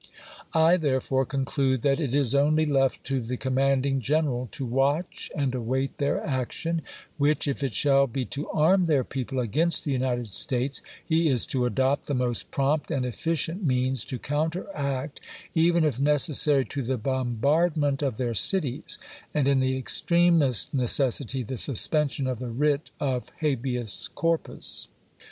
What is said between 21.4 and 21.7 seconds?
the